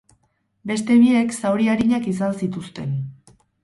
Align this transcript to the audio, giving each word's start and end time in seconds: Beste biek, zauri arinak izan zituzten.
Beste 0.71 0.97
biek, 1.03 1.37
zauri 1.43 1.71
arinak 1.77 2.11
izan 2.17 2.37
zituzten. 2.43 3.01